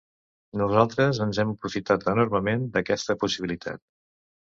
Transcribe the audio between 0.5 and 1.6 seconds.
Nosaltres ens hem